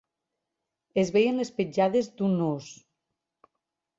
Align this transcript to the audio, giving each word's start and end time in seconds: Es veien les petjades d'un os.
Es 1.01 1.09
veien 1.17 1.37
les 1.41 1.51
petjades 1.59 2.09
d'un 2.21 2.33
os. 2.47 2.71